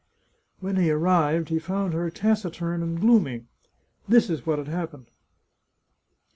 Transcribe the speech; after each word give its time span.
When 0.61 0.77
he 0.77 0.89
arrived, 0.89 1.49
he 1.49 1.59
found 1.59 1.93
her 1.93 2.09
taciturn 2.09 2.81
and 2.81 2.99
gloomy. 2.99 3.43
This 4.07 4.31
is 4.31 4.47
what 4.47 4.57
had 4.57 4.67
happened. 4.67 5.11